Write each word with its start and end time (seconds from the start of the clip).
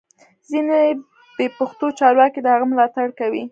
ځینې 0.49 0.81
بې 1.35 1.47
پښتو 1.57 1.85
چارواکي 1.99 2.39
د 2.41 2.47
هغه 2.53 2.65
ملاتړ 2.71 3.07
کوي 3.19 3.43